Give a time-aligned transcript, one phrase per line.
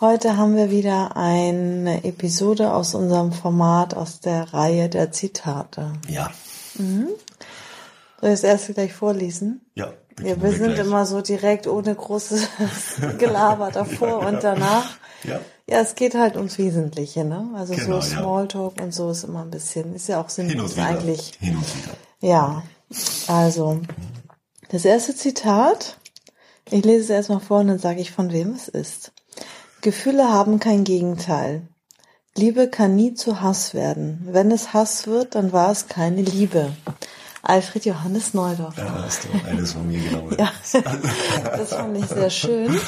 [0.00, 5.92] Heute haben wir wieder eine Episode aus unserem Format aus der Reihe der Zitate.
[6.08, 6.30] Ja.
[6.74, 7.08] Mhm.
[8.20, 9.60] Soll ich das erste gleich vorlesen?
[9.74, 9.92] Ja.
[10.22, 10.86] Ja, wir sind gleich.
[10.86, 12.48] immer so direkt ohne großes
[13.18, 14.96] Gelaber davor und danach.
[15.22, 15.40] Ja.
[15.68, 17.50] Ja, es geht halt ums Wesentliche, ne?
[17.54, 18.20] Also Genau, so ja.
[18.20, 21.32] Smalltalk und so ist immer ein bisschen, ist ja auch sinnlos eigentlich.
[21.40, 21.94] Hin und wieder.
[22.20, 22.62] Ja,
[23.28, 23.80] also
[24.68, 25.98] das erste Zitat,
[26.70, 29.12] ich lese es erstmal vor und dann sage ich, von wem es ist.
[29.84, 31.68] Gefühle haben kein Gegenteil.
[32.34, 34.26] Liebe kann nie zu Hass werden.
[34.30, 36.72] Wenn es Hass wird, dann war es keine Liebe.
[37.42, 38.78] Alfred Johannes Neudorf.
[38.78, 40.34] Ja, hast du eines von mir genommen.
[40.38, 42.80] Ja, das fand ich sehr schön.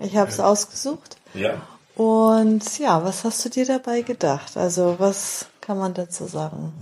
[0.00, 1.18] Ich habe es ausgesucht.
[1.34, 1.60] ja.
[1.94, 4.56] Und ja, was hast du dir dabei gedacht?
[4.56, 6.72] Also was kann man dazu sagen?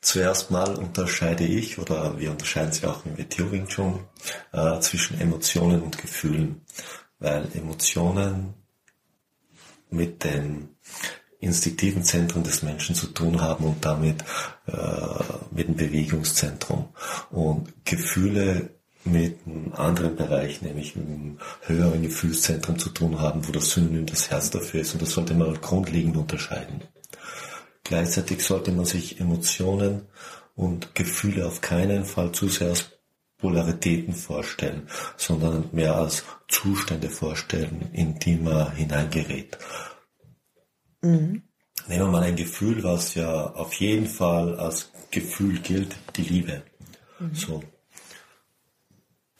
[0.00, 4.00] Zuerst mal unterscheide ich, oder wir unterscheiden sie auch im Wing Chun,
[4.52, 6.62] äh, zwischen Emotionen und Gefühlen.
[7.18, 8.54] Weil Emotionen
[9.90, 10.68] mit den
[11.40, 14.22] instinktiven Zentren des Menschen zu tun haben und damit
[14.66, 14.74] äh,
[15.50, 16.88] mit dem Bewegungszentrum.
[17.30, 18.70] Und Gefühle
[19.04, 24.06] mit einem anderen Bereich, nämlich mit einem höheren Gefühlszentrum zu tun haben, wo das Synonym
[24.06, 24.92] das Herz dafür ist.
[24.92, 26.82] Und das sollte man grundlegend unterscheiden.
[27.84, 30.02] Gleichzeitig sollte man sich Emotionen
[30.56, 32.97] und Gefühle auf keinen Fall zu sehr als
[33.38, 39.56] Polaritäten vorstellen, sondern mehr als Zustände vorstellen, in die man hineingerät.
[41.88, 46.62] Nehmen wir mal ein Gefühl, was ja auf jeden Fall als Gefühl gilt, die Liebe.
[47.32, 47.62] So.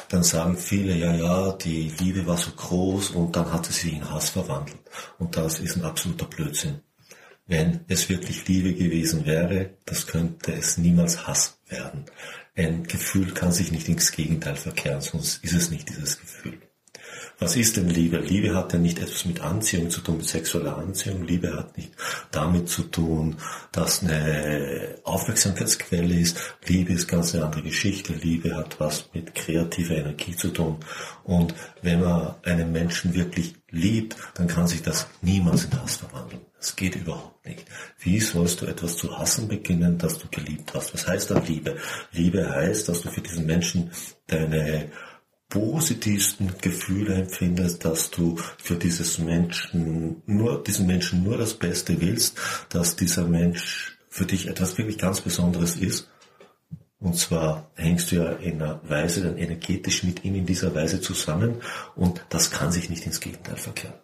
[0.09, 3.93] Dann sagen viele, ja, ja, die Liebe war so groß und dann hat sie sich
[3.93, 4.78] in Hass verwandelt.
[5.19, 6.81] Und das ist ein absoluter Blödsinn.
[7.47, 12.05] Wenn es wirklich Liebe gewesen wäre, das könnte es niemals Hass werden.
[12.59, 16.59] Ein Gefühl kann sich nicht ins Gegenteil verkehren, sonst ist es nicht dieses Gefühl.
[17.39, 18.19] Was ist denn Liebe?
[18.19, 21.25] Liebe hat ja nicht etwas mit Anziehung zu tun, mit sexueller Anziehung.
[21.25, 21.93] Liebe hat nicht
[22.33, 23.37] damit zu tun,
[23.71, 26.57] dass eine Aufmerksamkeitsquelle ist.
[26.67, 28.13] Liebe ist ganz eine andere Geschichte.
[28.13, 30.79] Liebe hat was mit kreativer Energie zu tun.
[31.23, 36.47] Und wenn man einen Menschen wirklich liebt, dann kann sich das niemals in Hass verwandeln.
[36.59, 37.65] Das geht überhaupt nicht.
[38.01, 40.93] Wie sollst du etwas zu hassen beginnen, das du geliebt hast?
[40.93, 41.77] Was heißt dann Liebe?
[42.13, 43.93] Liebe heißt, dass du für diesen Menschen
[44.27, 44.91] deine
[45.49, 52.39] positivsten Gefühle empfindest, dass du für dieses Menschen nur, diesen Menschen nur das Beste willst,
[52.69, 56.11] dass dieser Mensch für dich etwas wirklich ganz Besonderes ist.
[56.99, 61.01] Und zwar hängst du ja in einer Weise dann energetisch mit ihm in dieser Weise
[61.01, 61.63] zusammen
[61.95, 63.95] und das kann sich nicht ins Gegenteil verkehren.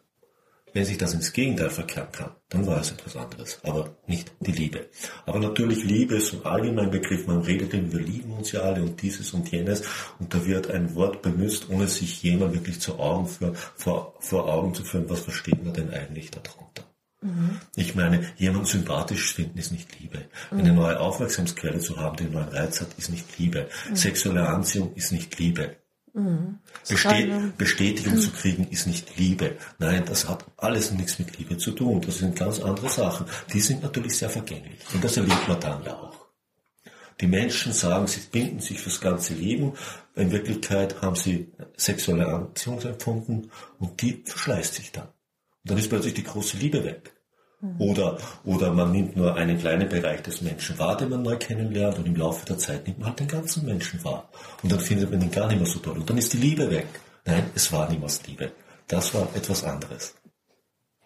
[0.75, 4.51] Wenn sich das ins Gegenteil verkehren kann, dann war es etwas anderes, aber nicht die
[4.51, 4.89] Liebe.
[5.25, 8.83] Aber natürlich Liebe ist ein allgemeiner Begriff, man redet eben, wir lieben uns ja alle
[8.83, 9.85] und dieses und jenes
[10.19, 14.53] und da wird ein Wort benutzt, ohne sich jemand wirklich zu Augen für, vor, vor
[14.53, 16.83] Augen zu führen, was versteht man denn eigentlich darunter.
[17.77, 20.27] Ich meine, jemanden sympathisch finden ist nicht Liebe.
[20.51, 23.69] Eine neue Aufmerksamkeitsquelle zu haben, die einen neuen Reiz hat, ist nicht Liebe.
[23.95, 25.77] Sexuelle Anziehung ist nicht Liebe.
[26.89, 29.57] Beste Bestätigung zu kriegen ist nicht Liebe.
[29.79, 32.01] Nein, das hat alles nichts mit Liebe zu tun.
[32.03, 33.27] Das sind ganz andere Sachen.
[33.53, 34.79] Die sind natürlich sehr vergänglich.
[34.93, 36.25] Und das erlebt man dann ja auch.
[37.21, 39.73] Die Menschen sagen, sie binden sich fürs ganze Leben.
[40.15, 45.07] In Wirklichkeit haben sie sexuelle Anziehung empfunden und die verschleißt sich dann.
[45.07, 47.13] Und dann ist plötzlich die große Liebe weg.
[47.79, 51.99] Oder, oder man nimmt nur einen kleinen Bereich des Menschen wahr, den man neu kennenlernt
[51.99, 54.29] und im Laufe der Zeit nimmt man halt den ganzen Menschen wahr.
[54.63, 55.97] Und dann findet man ihn gar nicht mehr so toll.
[55.97, 56.87] Und dann ist die Liebe weg.
[57.25, 58.53] Nein, es war niemals Liebe.
[58.87, 60.15] Das war etwas anderes.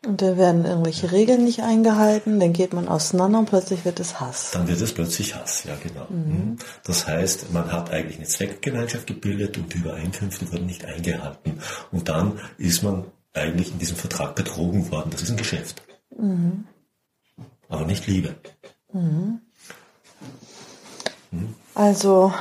[0.06, 4.20] Und da werden irgendwelche Regeln nicht eingehalten, dann geht man auseinander und plötzlich wird es
[4.20, 4.52] Hass.
[4.52, 6.06] Dann wird es plötzlich Hass, ja genau.
[6.08, 6.56] Mhm.
[6.84, 11.60] Das heißt, man hat eigentlich eine Zweckgemeinschaft gebildet und die Übereinkünfte wurden nicht eingehalten.
[11.90, 15.10] Und dann ist man eigentlich in diesem Vertrag betrogen worden.
[15.10, 15.82] Das ist ein Geschäft.
[17.68, 18.34] Aber nicht Liebe.
[21.74, 22.32] Also,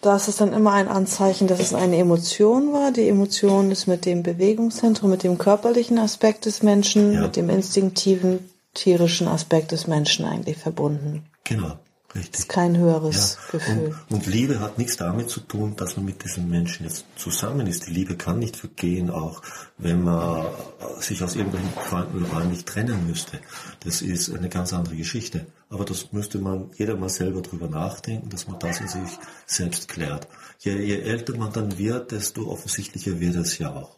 [0.00, 2.92] das ist dann immer ein Anzeichen, dass es eine Emotion war.
[2.92, 7.22] Die Emotion ist mit dem Bewegungszentrum, mit dem körperlichen Aspekt des Menschen, Ja.
[7.22, 11.24] mit dem instinktiven, tierischen Aspekt des Menschen eigentlich verbunden.
[11.44, 11.72] Genau,
[12.16, 12.32] Richtig.
[12.32, 13.58] Das ist kein höheres ja.
[13.58, 13.94] Gefühl.
[14.08, 17.66] Und, und, Liebe hat nichts damit zu tun, dass man mit diesen Menschen jetzt zusammen
[17.66, 17.86] ist.
[17.86, 19.42] Die Liebe kann nicht vergehen, auch
[19.76, 20.46] wenn man
[21.00, 23.40] sich aus irgendwelchen Gründen räumlich trennen müsste.
[23.80, 25.46] Das ist eine ganz andere Geschichte.
[25.68, 29.88] Aber das müsste man jeder mal selber drüber nachdenken, dass man das in sich selbst
[29.88, 30.28] klärt.
[30.60, 33.95] Je, je älter man dann wird, desto offensichtlicher wird es ja auch.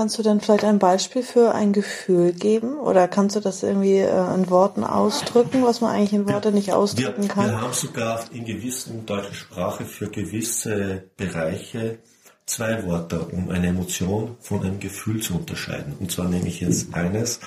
[0.00, 2.78] Kannst du denn vielleicht ein Beispiel für ein Gefühl geben?
[2.78, 6.72] Oder kannst du das irgendwie äh, in Worten ausdrücken, was man eigentlich in Worte nicht
[6.72, 7.50] ausdrücken wir, kann?
[7.50, 11.98] Wir haben sogar in gewissen deutschen Sprache für gewisse Bereiche
[12.46, 15.94] zwei Worte, um eine Emotion von einem Gefühl zu unterscheiden.
[16.00, 17.40] Und zwar nehme ich jetzt eines,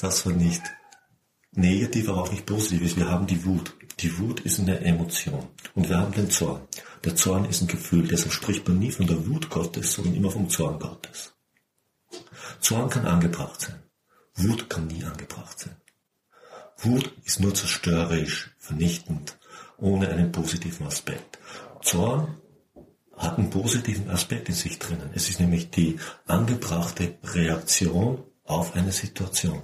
[0.00, 0.62] das war nicht
[1.52, 2.96] negativ, aber auch nicht positiv ist.
[2.96, 3.74] Wir haben die Wut.
[4.00, 5.46] Die Wut ist eine Emotion.
[5.74, 6.62] Und wir haben den Zorn.
[7.04, 8.08] Der Zorn ist ein Gefühl.
[8.08, 11.34] Deshalb spricht man nie von der Wut Gottes, sondern immer vom Zorn Gottes.
[12.60, 13.82] Zorn kann angebracht sein.
[14.34, 15.76] Wut kann nie angebracht sein.
[16.78, 19.36] Wut ist nur zerstörerisch, vernichtend,
[19.78, 21.38] ohne einen positiven Aspekt.
[21.82, 22.38] Zorn
[23.16, 25.10] hat einen positiven Aspekt in sich drinnen.
[25.14, 29.62] Es ist nämlich die angebrachte Reaktion auf eine Situation.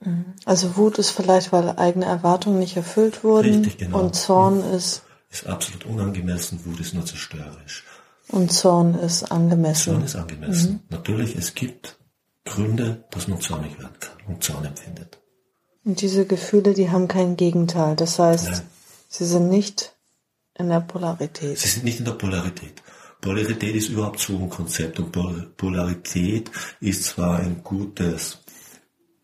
[0.00, 0.34] Mhm.
[0.44, 3.62] Also Wut ist vielleicht, weil eigene Erwartungen nicht erfüllt wurden.
[3.64, 4.00] Richtig, genau.
[4.00, 4.74] Und Zorn mhm.
[4.74, 5.02] ist.
[5.28, 7.84] Ist absolut unangemessen, Wut ist nur zerstörerisch.
[8.32, 9.92] Und Zorn ist angemessen.
[9.92, 10.72] Zorn ist angemessen.
[10.72, 10.80] Mhm.
[10.88, 11.98] Natürlich, es gibt
[12.44, 15.20] Gründe, dass man zornig werden kann und Zorn empfindet.
[15.84, 17.94] Und diese Gefühle, die haben kein Gegenteil.
[17.94, 18.62] Das heißt, Nein.
[19.08, 19.94] sie sind nicht
[20.54, 21.58] in der Polarität.
[21.58, 22.82] Sie sind nicht in der Polarität.
[23.20, 25.12] Polarität ist überhaupt so ein Konzept und
[25.56, 26.50] Polarität
[26.80, 28.38] ist zwar ein gutes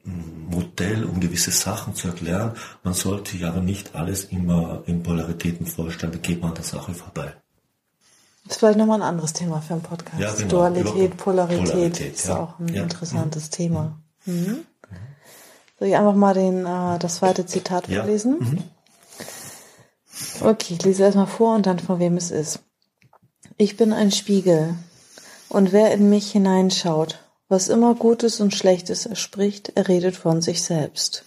[0.05, 2.53] hm, Modell, um gewisse Sachen zu erklären,
[2.85, 6.95] man sollte aber nicht alles immer in Polaritäten vorstellen, da geht man an der Sache
[6.95, 7.35] vorbei.
[8.49, 10.19] Das ist vielleicht nochmal ein anderes Thema für einen Podcast.
[10.19, 10.49] Ja, genau.
[10.49, 12.41] Dualität, Polarität, Polarität ist ja.
[12.41, 12.83] auch ein ja.
[12.83, 13.51] interessantes mhm.
[13.51, 14.01] Thema.
[14.25, 14.65] Mhm.
[15.79, 18.39] Soll ich einfach mal den, äh, das zweite Zitat vorlesen?
[18.41, 18.65] Mhm.
[20.41, 22.61] Okay, ich lese erstmal vor und dann von wem es ist.
[23.59, 24.77] Ich bin ein Spiegel
[25.51, 27.19] und wer in mich hineinschaut,
[27.49, 31.23] was immer Gutes und Schlechtes erspricht, er redet von sich selbst.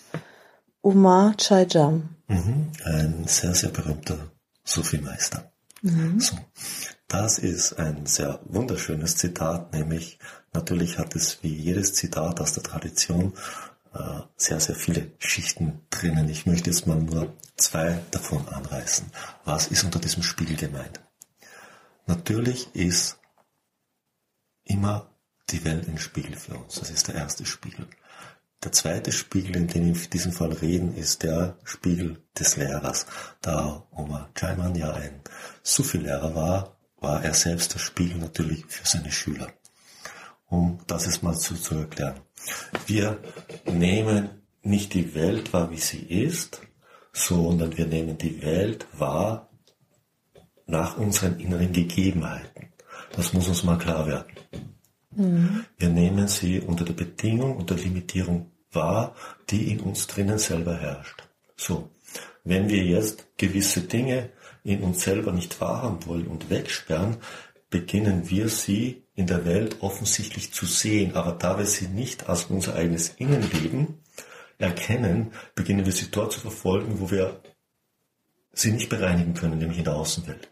[0.81, 2.15] Umar Chaijam.
[2.27, 2.71] Mhm.
[2.83, 4.17] Ein sehr, sehr berühmter
[4.63, 5.50] Sufi-Meister.
[5.81, 6.19] Mhm.
[6.19, 6.37] So.
[7.07, 10.19] Das ist ein sehr wunderschönes Zitat, nämlich
[10.53, 13.33] natürlich hat es wie jedes Zitat aus der Tradition
[13.93, 16.29] äh, sehr, sehr viele Schichten drinnen.
[16.29, 19.11] Ich möchte jetzt mal nur zwei davon anreißen.
[19.43, 21.01] Was ist unter diesem Spiegel gemeint?
[22.05, 23.19] Natürlich ist
[24.63, 25.09] immer
[25.49, 26.75] die Welt ein Spiegel für uns.
[26.75, 27.87] Das ist der erste Spiegel.
[28.63, 33.07] Der zweite Spiegel, in dem wir in diesem Fall reden, ist der Spiegel des Lehrers.
[33.41, 35.21] Da Omar Jaiman ja ein
[35.63, 39.47] Sufi-Lehrer war, war er selbst der Spiegel natürlich für seine Schüler.
[40.47, 42.19] Um das jetzt mal zu, zu erklären.
[42.85, 43.17] Wir
[43.65, 44.29] nehmen
[44.61, 46.61] nicht die Welt wahr, wie sie ist,
[47.13, 49.49] sondern wir nehmen die Welt wahr
[50.67, 52.71] nach unseren inneren Gegebenheiten.
[53.13, 54.31] Das muss uns mal klar werden.
[55.15, 55.65] Mhm.
[55.77, 59.15] Wir nehmen sie unter der Bedingung, unter Limitierung wahr,
[59.49, 61.23] die in uns drinnen selber herrscht.
[61.55, 61.89] So,
[62.43, 64.29] wenn wir jetzt gewisse Dinge
[64.63, 67.17] in uns selber nicht wahrhaben wollen und wegsperren,
[67.69, 71.15] beginnen wir sie in der Welt offensichtlich zu sehen.
[71.15, 73.99] Aber da wir sie nicht als unser eigenes Innenleben
[74.57, 77.41] erkennen, beginnen wir sie dort zu verfolgen, wo wir
[78.53, 80.49] sie nicht bereinigen können, nämlich in der Außenwelt.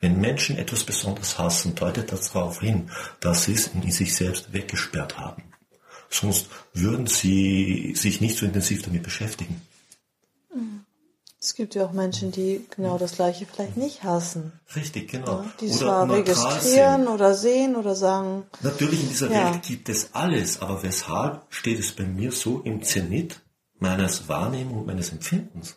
[0.00, 4.52] Wenn Menschen etwas besonders hassen, deutet das darauf hin, dass sie es in sich selbst
[4.52, 5.42] weggesperrt haben.
[6.08, 9.60] Sonst würden sie sich nicht so intensiv damit beschäftigen.
[11.46, 14.52] Es gibt ja auch Menschen, die genau das Gleiche vielleicht nicht hassen.
[14.74, 15.42] Richtig, genau.
[15.42, 17.08] Ja, die oder zwar registrieren sind.
[17.08, 18.42] oder sehen oder sagen.
[18.62, 19.52] Natürlich in dieser ja.
[19.52, 23.42] Welt gibt es alles, aber weshalb steht es bei mir so im Zenit
[23.78, 25.76] meines Wahrnehmung und meines Empfindens?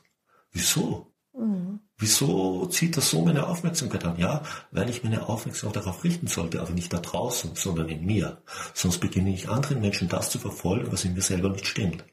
[0.51, 1.08] Wieso?
[1.39, 1.79] Mhm.
[1.97, 4.17] Wieso zieht das so meine Aufmerksamkeit an?
[4.17, 8.41] Ja, weil ich meine Aufmerksamkeit darauf richten sollte, aber nicht da draußen, sondern in mir.
[8.73, 12.03] Sonst beginne ich anderen Menschen das zu verfolgen, was in mir selber nicht stimmt.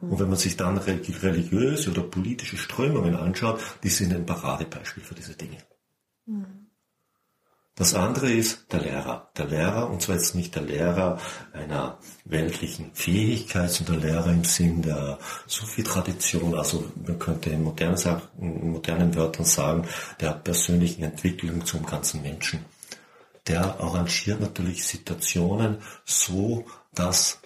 [0.00, 5.14] Und wenn man sich dann religiöse oder politische Strömungen anschaut, die sind ein Paradebeispiel für
[5.14, 5.58] diese Dinge.
[7.76, 9.30] Das andere ist der Lehrer.
[9.36, 11.20] Der Lehrer, und zwar jetzt nicht der Lehrer
[11.52, 17.98] einer weltlichen Fähigkeit, sondern der Lehrer im Sinn der Sufi-Tradition, also man könnte in modernen,
[18.40, 19.88] in modernen Wörtern sagen,
[20.20, 22.64] der persönlichen Entwicklung zum ganzen Menschen.
[23.48, 26.64] Der arrangiert natürlich Situationen so,
[26.94, 27.40] dass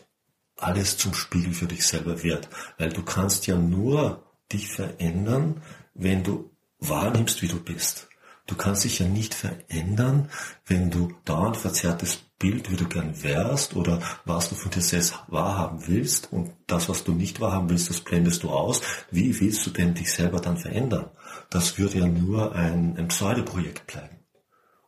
[0.59, 2.49] alles zum Spiegel für dich selber wird.
[2.77, 5.63] Weil du kannst ja nur dich verändern,
[5.95, 8.08] wenn du wahrnimmst, wie du bist.
[8.49, 10.31] Du kannst dich ja nicht verändern,
[10.67, 15.15] wenn du dauernd verzerrtes Bild, wie du gern wärst oder was du von dir selbst
[15.29, 18.81] wahrhaben willst und das, was du nicht wahrhaben willst, das blendest du aus.
[19.11, 21.11] Wie willst du denn dich selber dann verändern?
[21.51, 24.17] Das würde ja nur ein, ein Pseudoprojekt bleiben.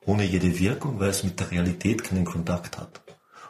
[0.07, 3.03] Ohne jede Wirkung, weil es mit der Realität keinen Kontakt hat.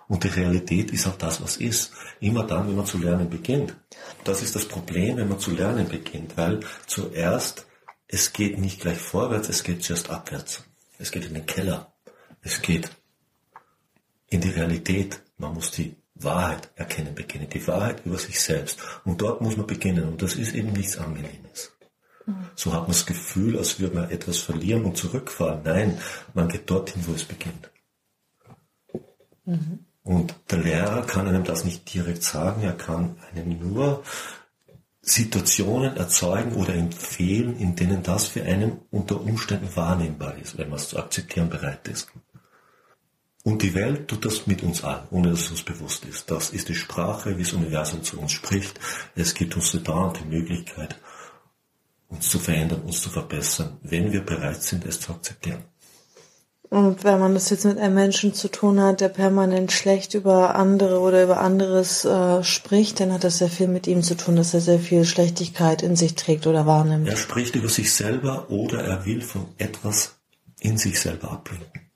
[0.09, 1.93] Und die Realität ist auch das, was ist.
[2.19, 3.77] Immer dann, wenn man zu lernen beginnt.
[4.25, 7.67] Das ist das Problem, wenn man zu lernen beginnt, weil zuerst,
[8.13, 10.65] es geht nicht gleich vorwärts, es geht zuerst abwärts.
[10.99, 11.93] Es geht in den Keller.
[12.43, 12.91] Es geht
[14.29, 15.23] in die Realität.
[15.39, 18.81] Man muss die Wahrheit erkennen beginnen, die Wahrheit über sich selbst.
[19.05, 20.09] Und dort muss man beginnen.
[20.09, 21.73] Und das ist eben nichts Angenehmes.
[22.55, 25.63] So hat man das Gefühl, als würde man etwas verlieren und zurückfahren.
[25.65, 25.99] Nein,
[26.35, 27.71] man geht dorthin, wo es beginnt.
[29.45, 29.87] Mhm.
[30.03, 34.03] Und der Lehrer kann einem das nicht direkt sagen, er kann einem nur
[35.03, 40.79] Situationen erzeugen oder empfehlen, in denen das für einen unter Umständen wahrnehmbar ist, wenn man
[40.79, 42.09] es zu akzeptieren bereit ist.
[43.43, 46.31] Und die Welt tut das mit uns allen, ohne dass es uns bewusst ist.
[46.31, 48.79] Das ist die Sprache, wie das Universum zu uns spricht.
[49.15, 50.97] Es gibt uns dauernd die Möglichkeit,
[52.09, 55.65] uns zu verändern, uns zu verbessern, wenn wir bereit sind, es zu akzeptieren.
[56.71, 60.55] Und wenn man das jetzt mit einem Menschen zu tun hat, der permanent schlecht über
[60.55, 64.37] andere oder über anderes äh, spricht, dann hat das sehr viel mit ihm zu tun,
[64.37, 67.09] dass er sehr viel Schlechtigkeit in sich trägt oder wahrnimmt.
[67.09, 70.15] Er spricht über sich selber oder er will von etwas
[70.61, 71.91] in sich selber ablenken.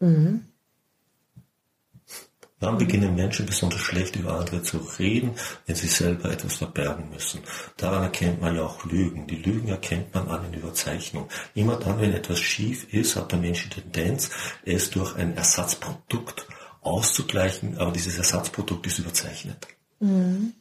[0.00, 0.42] Mhm.
[2.62, 5.32] Wann beginnen Menschen besonders schlecht über andere zu reden,
[5.66, 7.40] wenn sie selber etwas verbergen müssen?
[7.76, 9.26] Daran erkennt man ja auch Lügen.
[9.26, 11.28] Die Lügen erkennt man an den Überzeichnungen.
[11.56, 14.30] Immer dann, wenn etwas schief ist, hat der Mensch die Tendenz,
[14.64, 16.46] es durch ein Ersatzprodukt
[16.82, 19.66] auszugleichen, aber dieses Ersatzprodukt ist überzeichnet.
[19.98, 20.52] Mhm.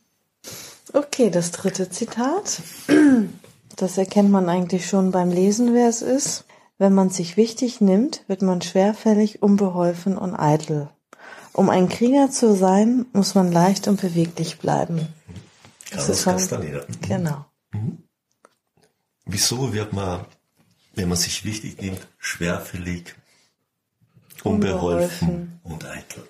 [0.94, 2.64] Okay, das dritte Zitat.
[3.76, 6.46] Das erkennt man eigentlich schon beim Lesen, wer es ist.
[6.80, 10.90] Wenn man sich wichtig nimmt, wird man schwerfällig, unbeholfen und eitel.
[11.54, 15.08] Um ein Krieger zu sein, muss man leicht und beweglich bleiben.
[15.92, 16.82] Das ist schon, mhm.
[17.02, 17.46] genau.
[17.72, 18.04] Mhm.
[19.26, 20.26] Wieso wird man,
[20.96, 23.16] wenn man sich wichtig nimmt, schwerfällig,
[24.44, 25.60] unbeholfen, unbeholfen.
[25.64, 26.28] und eitel?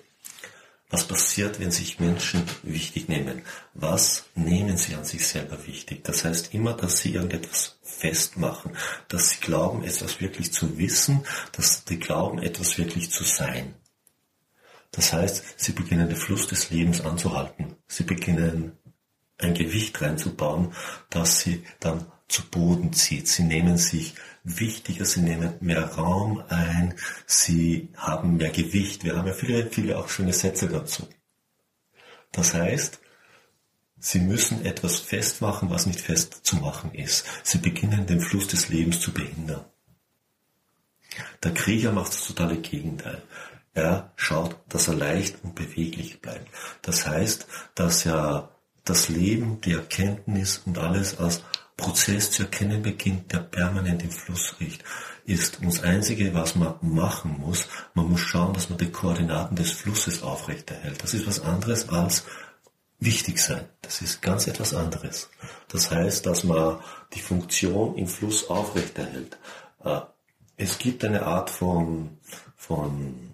[0.90, 3.42] Was passiert, wenn sich Menschen wichtig nehmen?
[3.72, 6.04] Was nehmen sie an sich selber wichtig?
[6.04, 8.72] Das heißt immer, dass sie irgendetwas festmachen,
[9.08, 13.74] dass sie glauben, etwas wirklich zu wissen, dass sie glauben, etwas wirklich zu sein.
[14.92, 17.76] Das heißt, sie beginnen den Fluss des Lebens anzuhalten.
[17.88, 18.72] Sie beginnen
[19.38, 20.72] ein Gewicht reinzubauen,
[21.10, 23.26] das sie dann zu Boden zieht.
[23.26, 26.94] Sie nehmen sich wichtiger, sie nehmen mehr Raum ein,
[27.26, 29.04] sie haben mehr Gewicht.
[29.04, 31.08] Wir haben ja viele, viele auch schöne Sätze dazu.
[32.30, 33.00] Das heißt,
[33.98, 37.26] sie müssen etwas festmachen, was nicht festzumachen ist.
[37.44, 39.64] Sie beginnen den Fluss des Lebens zu behindern.
[41.42, 43.22] Der Krieger macht das totale Gegenteil.
[43.74, 46.48] Er schaut, dass er leicht und beweglich bleibt.
[46.82, 48.50] Das heißt, dass er
[48.84, 51.42] das Leben, die Erkenntnis und alles als
[51.76, 54.84] Prozess zu erkennen beginnt, der permanent im Fluss riecht,
[55.24, 55.58] ist.
[55.62, 60.22] Das Einzige, was man machen muss, man muss schauen, dass man die Koordinaten des Flusses
[60.22, 61.02] aufrechterhält.
[61.02, 62.24] Das ist was anderes als
[63.00, 63.68] wichtig sein.
[63.80, 65.30] Das ist ganz etwas anderes.
[65.68, 66.78] Das heißt, dass man
[67.14, 69.38] die Funktion im Fluss aufrechterhält.
[69.84, 70.00] Äh,
[70.56, 72.18] es gibt eine Art von,
[72.56, 73.31] von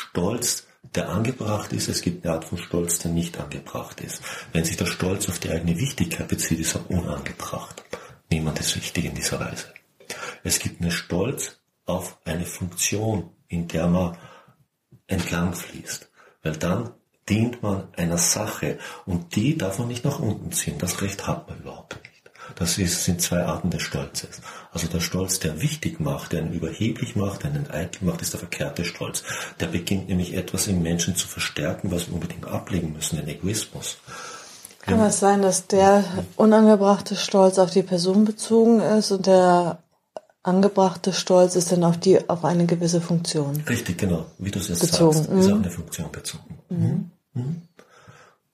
[0.00, 4.22] Stolz, der angebracht ist, es gibt eine Art von Stolz, der nicht angebracht ist.
[4.52, 7.84] Wenn sich der Stolz auf die eigene Wichtigkeit bezieht, ist er unangebracht.
[8.30, 9.66] Niemand ist wichtig in dieser Weise.
[10.42, 14.16] Es gibt einen Stolz auf eine Funktion, in der man
[15.06, 16.08] entlang fließt.
[16.42, 16.94] Weil dann
[17.28, 20.78] dient man einer Sache und die darf man nicht nach unten ziehen.
[20.78, 22.09] Das Recht hat man überhaupt nicht.
[22.56, 24.40] Das ist, sind zwei Arten des Stolzes.
[24.72, 28.32] Also der Stolz, der wichtig macht, der einen überheblich macht, der einen eitel macht, ist
[28.32, 29.22] der verkehrte Stolz.
[29.58, 33.98] Der beginnt nämlich etwas im Menschen zu verstärken, was wir unbedingt ablegen müssen, den Egoismus.
[34.80, 36.04] Kann es sein, dass der
[36.36, 39.82] unangebrachte Stolz auf die Person bezogen ist und der
[40.42, 43.62] angebrachte Stolz ist dann auf die auf eine gewisse Funktion.
[43.68, 45.12] Richtig, genau, wie du es jetzt bezogen.
[45.12, 45.62] sagst, ist auf mhm.
[45.62, 46.58] eine Funktion bezogen.
[46.70, 47.10] Mhm.
[47.34, 47.62] Mhm.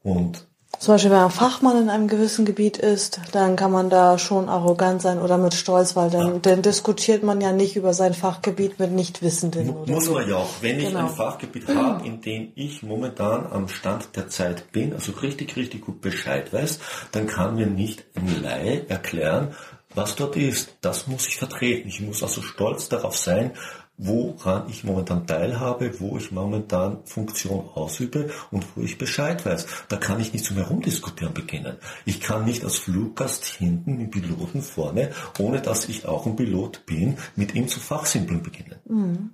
[0.02, 0.46] Und
[0.78, 4.48] zum Beispiel, wenn man Fachmann in einem gewissen Gebiet ist, dann kann man da schon
[4.48, 8.78] arrogant sein oder mit Stolz, weil dann, dann diskutiert man ja nicht über sein Fachgebiet
[8.78, 9.70] mit Nichtwissenden.
[9.70, 10.50] Oder Muss man ja auch.
[10.60, 10.88] Wenn genau.
[10.88, 15.56] ich ein Fachgebiet habe, in dem ich momentan am Stand der Zeit bin, also richtig,
[15.56, 16.78] richtig gut Bescheid weiß,
[17.12, 19.54] dann kann mir nicht ein Laie erklären,
[19.94, 20.76] was dort ist.
[20.82, 21.88] Das muss ich vertreten.
[21.88, 23.52] Ich muss also stolz darauf sein,
[23.98, 29.66] woran ich momentan teilhabe, wo ich momentan Funktion ausübe und wo ich Bescheid weiß.
[29.88, 31.76] Da kann ich nicht zum Herumdiskutieren beginnen.
[32.04, 36.84] Ich kann nicht als Fluggast hinten mit Piloten vorne, ohne dass ich auch ein Pilot
[36.86, 38.76] bin, mit ihm zu Fachsimpeln beginnen.
[38.84, 39.30] Mhm.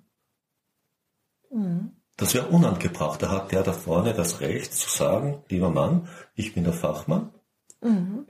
[1.51, 1.93] Mhm.
[2.17, 3.23] Das wäre unangebracht.
[3.23, 7.31] Da hat der da vorne das Recht zu sagen, lieber Mann, ich bin der Fachmann,
[7.81, 8.27] mhm.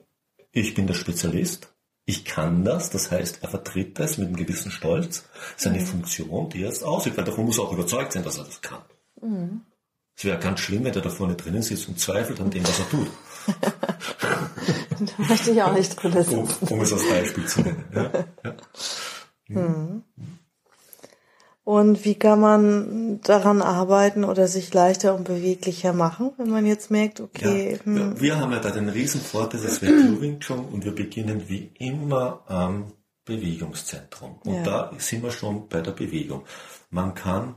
[0.50, 1.71] ich bin der Spezialist,
[2.04, 5.24] ich kann das, das heißt, er vertritt das mit einem gewissen Stolz,
[5.56, 5.86] seine mhm.
[5.86, 8.60] Funktion, die er jetzt ausübt, weil davon muss er auch überzeugt sein, dass er das
[8.60, 8.82] kann.
[9.20, 9.62] Mhm.
[10.16, 12.78] Es wäre ganz schlimm, wenn er da vorne drinnen sitzt und zweifelt an dem, was
[12.80, 13.10] er tut.
[15.16, 16.38] da möchte ich auch nicht drin sitzen.
[16.38, 17.84] Um, um es als Beispiel zu nennen.
[17.94, 18.10] Ja?
[18.44, 18.56] Ja.
[19.48, 20.02] Mhm.
[21.64, 26.90] Und wie kann man daran arbeiten oder sich leichter und beweglicher machen, wenn man jetzt
[26.90, 27.74] merkt, okay.
[27.74, 28.20] Ja, hm.
[28.20, 29.90] Wir haben ja da den riesen Vorteil, dass wir
[30.40, 32.92] Chun und wir beginnen wie immer am
[33.24, 34.38] Bewegungszentrum.
[34.44, 34.62] Und ja.
[34.64, 36.42] da sind wir schon bei der Bewegung.
[36.90, 37.54] Man kann,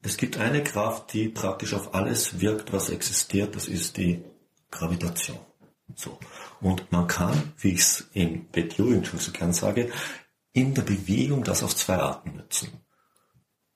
[0.00, 4.22] es gibt eine Kraft, die praktisch auf alles wirkt, was existiert, das ist die
[4.70, 5.38] Gravitation.
[5.96, 6.18] So.
[6.60, 9.90] Und man kann, wie ich es im Wing Chun so gern sage,
[10.52, 12.68] in der Bewegung das auf zwei Arten nutzen.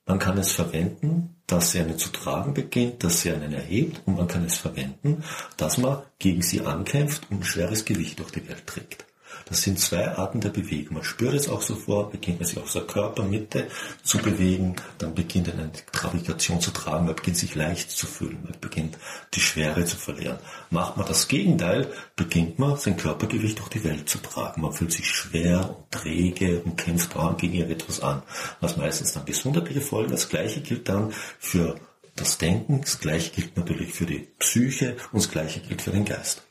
[0.07, 4.17] Man kann es verwenden, dass sie einen zu tragen beginnt, dass sie einen erhebt und
[4.17, 5.25] man kann es verwenden,
[5.57, 9.07] dass man gegen sie ankämpft und ein schweres Gewicht durch die Welt trägt.
[9.47, 10.95] Das sind zwei Arten der Bewegung.
[10.95, 13.67] Man spürt es auch sofort, beginnt man sich aus der Körpermitte
[14.03, 18.55] zu bewegen, dann beginnt eine Gravitation zu tragen, man beginnt sich leicht zu fühlen, man
[18.61, 18.99] beginnt
[19.35, 20.39] die Schwere zu verlieren.
[20.71, 24.63] Macht man das Gegenteil, beginnt man sein Körpergewicht durch die Welt zu tragen.
[24.63, 28.23] Man fühlt sich schwer und träge und kämpft dauernd gegen etwas an,
[28.61, 30.11] was meistens dann gesundheitliche Folgen.
[30.11, 31.77] Das gleiche gilt dann für
[32.17, 36.05] das Denken, das gleiche gilt natürlich für die Psyche und das gleiche gilt für den
[36.05, 36.43] Geist.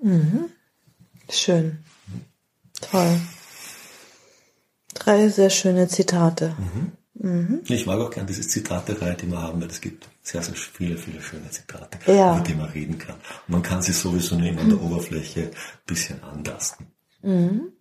[0.00, 0.50] Mhm.
[1.28, 1.84] Schön.
[2.80, 3.20] Toll.
[4.94, 6.56] Drei sehr schöne Zitate.
[6.58, 6.92] Mhm.
[7.20, 7.60] Mhm.
[7.66, 10.96] Ich mag auch gerne diese Zitate-Reihe, die wir haben, weil es gibt sehr, sehr viele,
[10.96, 12.34] viele schöne Zitate, ja.
[12.36, 13.16] über die man reden kann.
[13.16, 15.50] Und man kann sie sowieso nur an der Oberfläche ein
[15.86, 16.86] bisschen anlasten.
[17.22, 17.72] Mhm.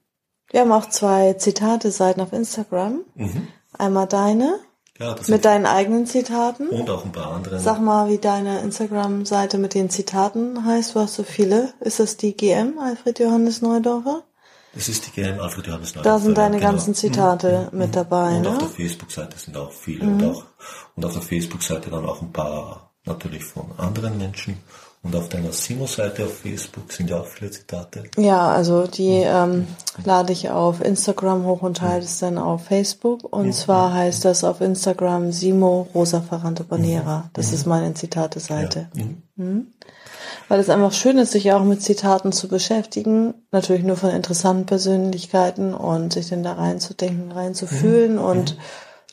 [0.49, 3.01] Wir haben auch zwei Zitate-Seiten auf Instagram.
[3.15, 3.47] Mhm.
[3.77, 4.59] Einmal deine
[4.99, 6.69] ja, mit deinen eigenen Zitaten.
[6.69, 7.59] Und auch ein paar andere.
[7.59, 10.95] Sag mal, wie deine Instagram-Seite mit den Zitaten heißt.
[10.95, 11.73] Du hast so viele.
[11.79, 14.23] Ist das die GM, Alfred Johannes Neudorfer?
[14.73, 16.17] Das ist die GM, Alfred Johannes Neudorfer.
[16.17, 16.71] Da sind deine genau.
[16.71, 17.77] ganzen Zitate mhm.
[17.79, 18.49] mit dabei, Und ne?
[18.49, 20.05] auf der Facebook-Seite sind auch viele.
[20.05, 20.13] Mhm.
[20.13, 20.43] Und, auch,
[20.95, 24.57] und auf der Facebook-Seite dann auch ein paar natürlich von anderen Menschen.
[25.03, 28.03] Und auf deiner Simo-Seite auf Facebook sind ja auch viele Zitate.
[28.17, 29.67] Ja, also die ähm,
[30.03, 33.23] lade ich auf Instagram hoch und teile es dann auf Facebook.
[33.31, 37.29] Und zwar heißt das auf Instagram Simo Rosa Ferrante Bonera.
[37.33, 38.89] Das ist meine Zitate-Seite.
[38.95, 39.05] Ja.
[39.35, 39.67] Mhm.
[40.49, 43.33] Weil es einfach schön ist, sich auch mit Zitaten zu beschäftigen.
[43.51, 48.23] Natürlich nur von interessanten Persönlichkeiten und sich dann da reinzudenken, reinzufühlen mhm.
[48.23, 48.57] und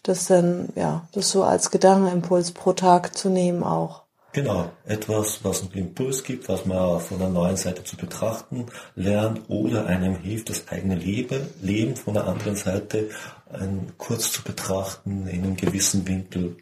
[0.02, 4.03] das dann, ja, das so als Gedankenimpuls pro Tag zu nehmen auch.
[4.34, 8.66] Genau, etwas, was einen Impuls gibt, was man von der neuen Seite zu betrachten
[8.96, 13.10] lernt oder einem hilft, das eigene Leben, Leben von der anderen Seite
[13.52, 16.56] ein, kurz zu betrachten in einem gewissen Winkel.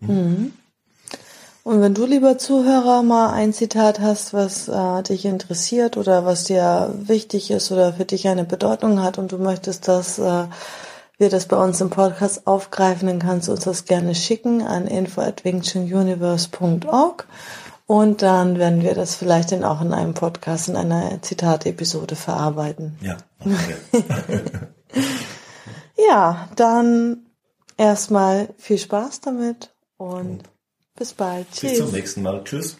[0.00, 0.08] Hm.
[0.08, 0.52] Mhm.
[1.62, 6.44] Und wenn du, lieber Zuhörer, mal ein Zitat hast, was äh, dich interessiert oder was
[6.44, 10.44] dir wichtig ist oder für dich eine Bedeutung hat und du möchtest das äh,
[11.18, 14.86] wir das bei uns im Podcast aufgreifen, dann kannst du uns das gerne schicken an
[14.86, 17.26] info@wingchununiverse.org
[17.86, 22.96] und dann werden wir das vielleicht dann auch in einem Podcast, in einer Zitat-Episode verarbeiten.
[23.00, 23.18] Ja.
[23.40, 23.76] Okay.
[26.08, 27.26] ja, dann
[27.76, 30.44] erstmal viel Spaß damit und
[30.96, 31.46] bis bald.
[31.52, 31.72] Tschüss.
[31.72, 32.42] Bis zum nächsten Mal.
[32.44, 32.78] Tschüss.